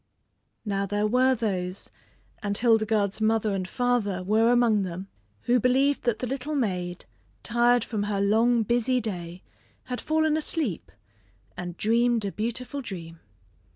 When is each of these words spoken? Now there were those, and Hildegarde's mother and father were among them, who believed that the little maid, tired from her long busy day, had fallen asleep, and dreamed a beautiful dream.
Now 0.65 0.87
there 0.87 1.05
were 1.05 1.35
those, 1.35 1.91
and 2.41 2.57
Hildegarde's 2.57 3.21
mother 3.21 3.53
and 3.53 3.67
father 3.67 4.23
were 4.23 4.51
among 4.51 4.81
them, 4.81 5.09
who 5.41 5.59
believed 5.59 6.05
that 6.05 6.17
the 6.17 6.25
little 6.25 6.55
maid, 6.55 7.05
tired 7.43 7.83
from 7.83 8.01
her 8.09 8.19
long 8.19 8.63
busy 8.63 8.99
day, 8.99 9.43
had 9.83 10.01
fallen 10.01 10.35
asleep, 10.37 10.91
and 11.55 11.77
dreamed 11.77 12.25
a 12.25 12.31
beautiful 12.31 12.81
dream. 12.81 13.19